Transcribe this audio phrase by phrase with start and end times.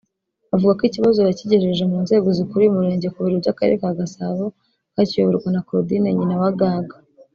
[0.55, 4.43] Avuga ko ikibazo yakigejeje mu nzego zikuriye umurenge ku biro by’akarere ka Gasabo
[4.95, 6.95] (kakiyoborwa na Claudine Nyinawagaga)